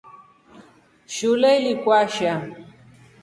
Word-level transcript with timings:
Shule 1.05 1.57
ili 1.59 1.75
kwasha. 1.83 2.47